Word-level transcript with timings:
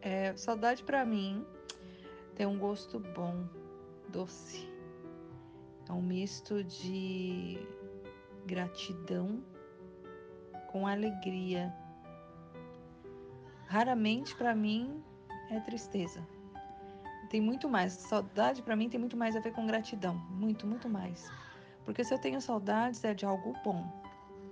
É, 0.00 0.36
saudade 0.36 0.82
para 0.84 1.04
mim 1.04 1.44
tem 2.34 2.46
um 2.46 2.58
gosto 2.58 3.00
bom, 3.00 3.48
doce. 4.08 4.68
É 5.88 5.92
um 5.92 6.02
misto 6.02 6.62
de 6.62 7.58
gratidão 8.46 9.42
com 10.70 10.86
alegria. 10.86 11.74
Raramente 13.66 14.36
para 14.36 14.54
mim 14.54 15.02
é 15.50 15.58
tristeza. 15.60 16.26
Tem 17.28 17.40
muito 17.40 17.68
mais. 17.68 17.92
Saudade 17.92 18.62
para 18.62 18.76
mim 18.76 18.88
tem 18.88 19.00
muito 19.00 19.16
mais 19.16 19.34
a 19.34 19.40
ver 19.40 19.52
com 19.52 19.66
gratidão, 19.66 20.14
muito, 20.30 20.66
muito 20.66 20.88
mais. 20.88 21.30
Porque 21.84 22.04
se 22.04 22.12
eu 22.14 22.18
tenho 22.18 22.40
saudades 22.40 23.02
é 23.02 23.14
de 23.14 23.26
algo 23.26 23.52
bom. 23.64 23.84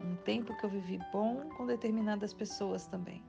Um 0.00 0.16
tempo 0.16 0.56
que 0.56 0.64
eu 0.64 0.70
vivi 0.70 0.98
bom 1.12 1.48
com 1.56 1.66
determinadas 1.66 2.32
pessoas 2.32 2.86
também. 2.86 3.22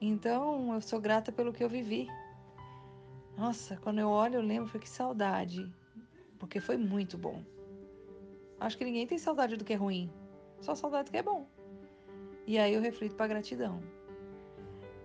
Então, 0.00 0.74
eu 0.74 0.80
sou 0.80 1.00
grata 1.00 1.32
pelo 1.32 1.52
que 1.52 1.64
eu 1.64 1.68
vivi. 1.68 2.08
Nossa, 3.36 3.76
quando 3.76 3.98
eu 3.98 4.08
olho, 4.08 4.36
eu 4.36 4.42
lembro, 4.42 4.68
foi 4.68 4.80
que 4.80 4.88
saudade. 4.88 5.70
Porque 6.38 6.60
foi 6.60 6.76
muito 6.76 7.16
bom. 7.16 7.42
Acho 8.60 8.76
que 8.76 8.84
ninguém 8.84 9.06
tem 9.06 9.18
saudade 9.18 9.56
do 9.56 9.64
que 9.64 9.72
é 9.72 9.76
ruim. 9.76 10.10
Só 10.60 10.74
saudade 10.74 11.06
do 11.06 11.10
que 11.12 11.18
é 11.18 11.22
bom. 11.22 11.46
E 12.46 12.58
aí 12.58 12.74
eu 12.74 12.80
reflito 12.80 13.14
para 13.14 13.26
gratidão. 13.26 13.82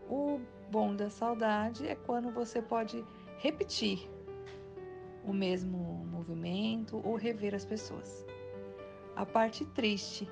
O 0.10 0.40
bom 0.70 0.96
da 0.96 1.10
saudade 1.10 1.88
é 1.88 1.96
quando 1.96 2.32
você 2.32 2.62
pode 2.62 3.04
repetir 3.38 4.10
o 5.26 5.34
mesmo 5.34 5.78
movimento 6.06 7.02
ou 7.06 7.16
rever 7.16 7.56
as 7.56 7.66
pessoas. 7.66 8.26
A 9.16 9.26
parte 9.26 9.66
triste, 9.66 10.30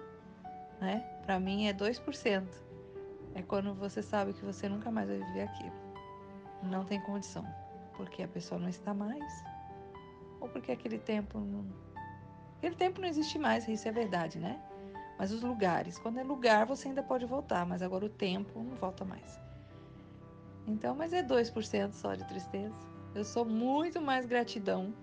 né? 0.80 1.00
Para 1.26 1.40
mim 1.40 1.68
é 1.68 1.74
2%. 1.74 2.69
É 3.36 3.42
quando 3.42 3.74
você 3.74 4.02
sabe 4.02 4.34
que 4.34 4.44
você 4.44 4.68
nunca 4.68 4.92
mais 4.92 5.08
vai 5.08 5.18
viver 5.20 5.42
aquilo. 5.42 5.76
Não 6.64 6.84
tem 6.84 7.00
condição, 7.02 7.46
porque 7.96 8.24
a 8.24 8.28
pessoa 8.28 8.60
não 8.60 8.70
está 8.70 8.94
mais, 8.94 9.44
ou 10.40 10.50
porque 10.50 10.72
aquele 10.72 10.98
tempo 10.98 11.40
não. 11.40 11.66
Aquele 12.58 12.76
tempo 12.76 13.00
não 13.00 13.08
existe 13.08 13.40
mais, 13.40 13.68
isso 13.68 13.88
é 13.88 13.92
verdade, 13.92 14.40
né? 14.40 14.62
Mas 15.18 15.32
os 15.32 15.42
lugares, 15.42 15.98
quando 16.00 16.18
é 16.18 16.24
lugar, 16.24 16.66
você 16.66 16.88
ainda 16.88 17.04
pode 17.04 17.26
voltar, 17.26 17.66
mas 17.66 17.82
agora 17.82 18.06
o 18.06 18.10
tempo 18.10 18.64
não 18.64 18.76
volta 18.76 19.04
mais. 19.04 19.40
Então, 20.66 20.96
mas 20.96 21.14
é 21.14 21.24
2% 21.24 21.94
só 21.94 22.16
de 22.16 22.24
tristeza. 22.26 22.76
Eu 23.16 23.26
sou 23.26 23.44
muito 23.44 24.02
mais 24.02 24.26
gratidão, 24.26 24.94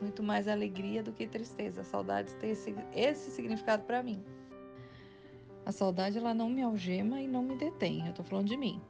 muito 0.00 0.22
mais 0.22 0.48
alegria 0.48 1.02
do 1.02 1.12
que 1.12 1.26
tristeza. 1.26 1.82
A 1.82 1.84
saudade 1.84 2.34
tem 2.36 2.50
esse, 2.50 2.74
esse 2.92 3.30
significado 3.30 3.84
para 3.84 4.02
mim. 4.02 4.24
A 5.66 5.72
saudade 5.72 6.18
ela 6.18 6.34
não 6.34 6.50
me 6.50 6.62
algema 6.62 7.20
e 7.20 7.26
não 7.26 7.42
me 7.42 7.56
detém. 7.56 8.06
Eu 8.06 8.12
tô 8.12 8.22
falando 8.22 8.48
de 8.48 8.56
mim. 8.56 8.80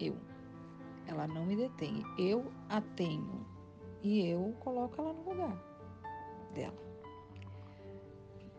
Eu. 0.00 0.16
Ela 1.06 1.26
não 1.26 1.46
me 1.46 1.56
detém. 1.56 2.02
Eu 2.18 2.52
a 2.68 2.80
tenho. 2.80 3.46
E 4.02 4.26
eu 4.26 4.54
coloco 4.60 5.00
ela 5.00 5.12
no 5.12 5.28
lugar 5.28 5.62
dela. 6.54 6.76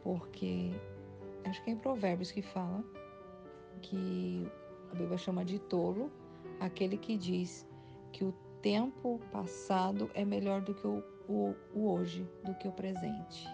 Porque 0.04 0.72
acho 1.46 1.64
que 1.64 1.70
é 1.70 1.74
em 1.74 1.78
Provérbios 1.78 2.32
que 2.32 2.42
fala 2.42 2.84
que 3.82 4.48
a 4.92 4.96
Bíblia 4.96 5.18
chama 5.18 5.44
de 5.44 5.60
tolo 5.60 6.12
aquele 6.60 6.98
que 6.98 7.18
diz 7.18 7.68
que 8.12 8.24
o 8.24 8.34
tempo 8.62 9.20
passado 9.32 10.10
é 10.14 10.26
melhor 10.26 10.62
do 10.62 10.74
que 10.74 10.86
o, 10.86 11.04
o, 11.28 11.56
o 11.74 11.92
hoje, 11.92 12.28
do 12.44 12.54
que 12.56 12.68
o 12.68 12.72
presente. 12.72 13.48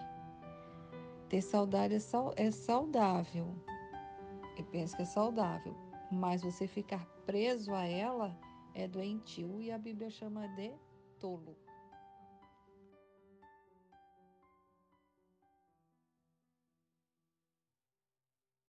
Ter 1.28 1.40
saudade 1.40 1.94
é, 1.94 1.98
é 2.36 2.50
saudável, 2.50 3.54
eu 4.56 4.64
penso 4.64 4.96
que 4.96 5.02
é 5.02 5.06
saudável, 5.06 5.74
mas 6.10 6.42
você 6.42 6.66
ficar 6.66 7.04
preso 7.24 7.74
a 7.74 7.84
ela 7.84 8.38
é 8.74 8.86
doentio 8.86 9.60
e 9.60 9.70
a 9.70 9.78
Bíblia 9.78 10.10
chama 10.10 10.46
de 10.48 10.72
tolo. 11.18 11.56